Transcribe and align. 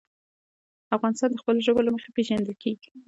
افغانستان 0.95 1.29
د 1.31 1.35
خپلو 1.41 1.59
ژبو 1.65 1.85
له 1.85 1.91
مخې 1.95 2.09
پېژندل 2.15 2.55
کېږي. 2.63 2.89